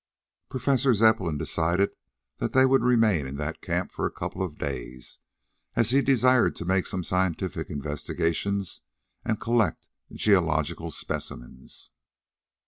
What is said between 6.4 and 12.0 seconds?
to make some scientific investigations and collect geological specimens.